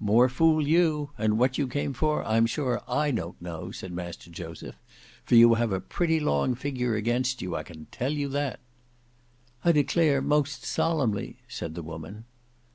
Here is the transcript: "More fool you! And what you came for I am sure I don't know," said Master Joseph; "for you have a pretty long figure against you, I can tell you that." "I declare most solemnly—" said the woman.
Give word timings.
"More 0.00 0.30
fool 0.30 0.66
you! 0.66 1.10
And 1.18 1.36
what 1.36 1.58
you 1.58 1.68
came 1.68 1.92
for 1.92 2.24
I 2.26 2.38
am 2.38 2.46
sure 2.46 2.80
I 2.88 3.10
don't 3.10 3.38
know," 3.42 3.70
said 3.70 3.92
Master 3.92 4.30
Joseph; 4.30 4.76
"for 5.26 5.34
you 5.34 5.52
have 5.56 5.72
a 5.72 5.78
pretty 5.82 6.18
long 6.20 6.54
figure 6.54 6.94
against 6.94 7.42
you, 7.42 7.54
I 7.54 7.64
can 7.64 7.84
tell 7.90 8.12
you 8.14 8.30
that." 8.30 8.60
"I 9.62 9.72
declare 9.72 10.22
most 10.22 10.64
solemnly—" 10.64 11.36
said 11.48 11.74
the 11.74 11.82
woman. 11.82 12.24